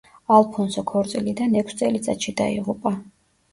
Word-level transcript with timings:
ალფონსო 0.37 0.83
ქორწილიდან 0.91 1.53
ექვს 1.63 1.79
წელიწადში 1.83 2.37
დაიღუპა. 2.43 2.97